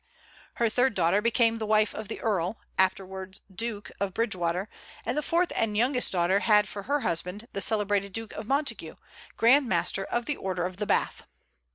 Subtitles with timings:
[0.55, 4.67] Her third daughter became the wife of the Earl, afterwards Duke, of Bridgewater;
[5.05, 8.95] and the fourth and youngest daughter had for her husband the celebrated Duke of Montague,
[9.37, 11.27] grand master of the Order of the Bath.